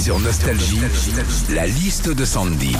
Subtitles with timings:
[0.00, 0.80] Sur Nostalgie,
[1.50, 2.74] la liste de Sandy.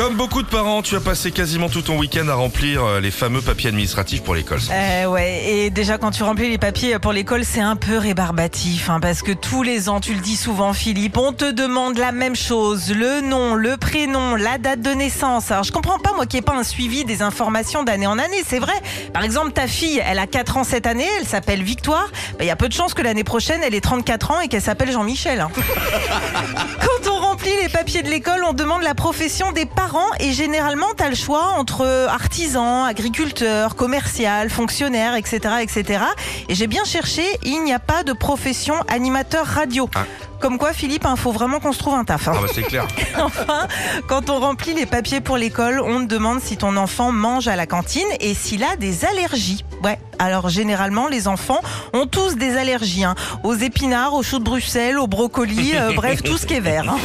[0.00, 3.10] Comme beaucoup de parents, tu as passé quasiment tout ton week-end à remplir euh, les
[3.10, 4.60] fameux papiers administratifs pour l'école.
[4.72, 8.88] Euh, ouais, et déjà quand tu remplis les papiers pour l'école, c'est un peu rébarbatif,
[8.88, 12.12] hein, parce que tous les ans, tu le dis souvent, Philippe, on te demande la
[12.12, 15.50] même chose, le nom, le prénom, la date de naissance.
[15.50, 18.18] Alors je comprends pas moi qu'il n'y ait pas un suivi des informations d'année en
[18.18, 18.72] année, c'est vrai.
[19.12, 22.08] Par exemple, ta fille, elle a 4 ans cette année, elle s'appelle Victoire.
[22.38, 24.48] Bah, Il y a peu de chances que l'année prochaine, elle ait 34 ans et
[24.48, 25.40] qu'elle s'appelle Jean-Michel.
[25.42, 25.50] hein.
[27.62, 31.14] Les papiers de l'école, on demande la profession des parents et généralement, tu as le
[31.14, 35.40] choix entre artisan, agriculteur, commercial, fonctionnaire, etc.
[35.60, 36.02] etc.
[36.48, 39.90] Et j'ai bien cherché, il n'y a pas de profession animateur radio.
[39.94, 40.04] Ah.
[40.40, 42.28] Comme quoi, Philippe, il faut vraiment qu'on se trouve un taf.
[42.28, 42.32] hein.
[42.34, 42.86] Ah bah c'est clair.
[43.18, 43.68] Enfin,
[44.08, 47.56] quand on remplit les papiers pour l'école, on te demande si ton enfant mange à
[47.56, 49.64] la cantine et s'il a des allergies.
[49.84, 51.60] Ouais, alors généralement, les enfants
[51.92, 53.04] ont tous des allergies.
[53.04, 53.14] hein.
[53.44, 56.94] Aux épinards, aux choux de Bruxelles, aux brocolis, euh, bref, tout ce qui est vert.